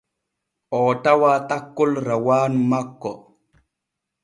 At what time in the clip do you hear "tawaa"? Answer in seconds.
1.03-1.39